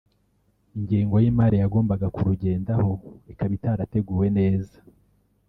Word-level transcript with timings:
ingengo 0.77 1.15
y’imari 1.23 1.55
yagombaga 1.59 2.07
kurugendaho 2.15 2.89
ikaba 3.31 3.53
itarateguwe 3.57 4.27
neza 4.37 4.77